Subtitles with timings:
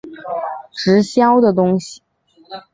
[0.71, 2.01] 直销的东西